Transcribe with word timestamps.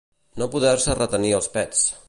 No 0.43 0.47
poder-se 0.55 0.95
retenir 1.01 1.33
els 1.41 1.51
pets. 1.59 1.89